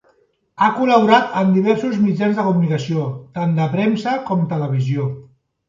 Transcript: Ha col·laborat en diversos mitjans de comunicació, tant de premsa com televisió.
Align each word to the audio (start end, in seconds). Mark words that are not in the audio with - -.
Ha 0.61 0.69
col·laborat 0.77 1.35
en 1.41 1.51
diversos 1.57 1.99
mitjans 2.07 2.41
de 2.41 2.47
comunicació, 2.49 3.05
tant 3.39 3.55
de 3.61 3.71
premsa 3.77 4.19
com 4.33 4.45
televisió. 4.59 5.09